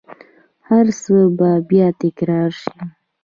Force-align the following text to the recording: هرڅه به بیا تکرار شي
هرڅه 0.67 1.17
به 1.37 1.49
بیا 1.69 1.87
تکرار 2.01 2.49
شي 2.61 2.77